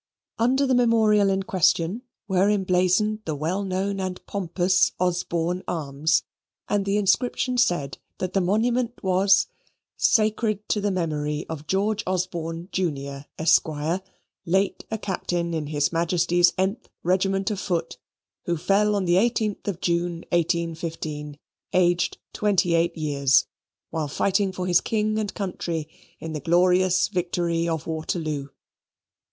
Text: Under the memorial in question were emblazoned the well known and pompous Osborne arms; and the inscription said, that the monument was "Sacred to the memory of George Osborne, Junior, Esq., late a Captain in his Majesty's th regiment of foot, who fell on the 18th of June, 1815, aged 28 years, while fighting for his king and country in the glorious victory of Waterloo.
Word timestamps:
Under 0.39 0.65
the 0.65 0.73
memorial 0.73 1.29
in 1.29 1.43
question 1.43 2.01
were 2.27 2.49
emblazoned 2.49 3.19
the 3.25 3.35
well 3.35 3.63
known 3.63 3.99
and 3.99 4.19
pompous 4.25 4.93
Osborne 4.99 5.61
arms; 5.67 6.23
and 6.67 6.85
the 6.85 6.97
inscription 6.97 7.55
said, 7.55 7.99
that 8.17 8.33
the 8.33 8.41
monument 8.41 9.03
was 9.03 9.45
"Sacred 9.97 10.67
to 10.69 10.81
the 10.81 10.89
memory 10.89 11.45
of 11.47 11.67
George 11.67 12.03
Osborne, 12.07 12.69
Junior, 12.71 13.27
Esq., 13.37 13.67
late 14.43 14.83
a 14.89 14.97
Captain 14.97 15.53
in 15.53 15.67
his 15.67 15.93
Majesty's 15.93 16.51
th 16.53 16.79
regiment 17.03 17.51
of 17.51 17.59
foot, 17.59 17.97
who 18.45 18.57
fell 18.57 18.95
on 18.95 19.05
the 19.05 19.17
18th 19.17 19.67
of 19.67 19.81
June, 19.81 20.25
1815, 20.31 21.37
aged 21.73 22.17
28 22.33 22.97
years, 22.97 23.45
while 23.91 24.07
fighting 24.07 24.51
for 24.51 24.65
his 24.65 24.81
king 24.81 25.19
and 25.19 25.35
country 25.35 25.87
in 26.19 26.33
the 26.33 26.39
glorious 26.39 27.07
victory 27.07 27.67
of 27.69 27.85
Waterloo. 27.85 28.47